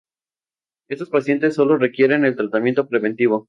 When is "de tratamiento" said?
2.23-2.87